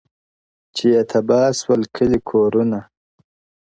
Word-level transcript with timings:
•چي 0.75 0.85
یې 0.93 1.01
تباه 1.11 1.49
سول 1.59 1.81
کلي 1.95 2.19
کورونه, 2.29 2.79